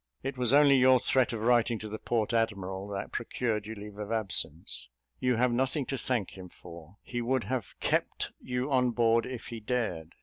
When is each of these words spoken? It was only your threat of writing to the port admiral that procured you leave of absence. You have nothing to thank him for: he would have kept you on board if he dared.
It 0.23 0.35
was 0.35 0.51
only 0.51 0.77
your 0.77 0.99
threat 0.99 1.31
of 1.31 1.41
writing 1.41 1.77
to 1.77 1.87
the 1.87 1.99
port 1.99 2.33
admiral 2.33 2.87
that 2.87 3.11
procured 3.11 3.67
you 3.67 3.75
leave 3.75 3.99
of 3.99 4.11
absence. 4.11 4.89
You 5.19 5.35
have 5.35 5.51
nothing 5.51 5.85
to 5.85 5.95
thank 5.95 6.31
him 6.31 6.49
for: 6.49 6.97
he 7.03 7.21
would 7.21 7.43
have 7.43 7.79
kept 7.79 8.31
you 8.41 8.71
on 8.71 8.89
board 8.93 9.27
if 9.27 9.49
he 9.49 9.59
dared. 9.59 10.15